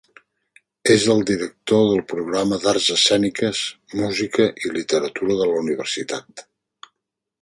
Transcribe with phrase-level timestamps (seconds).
[0.93, 3.61] És el director del programa d'Arts Escèniques,
[4.03, 6.49] Música i Literatura de la universitat.